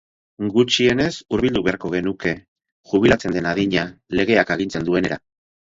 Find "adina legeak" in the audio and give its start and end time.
3.55-4.57